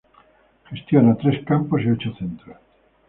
[0.71, 2.57] Gestiona tres campos y ocho centros.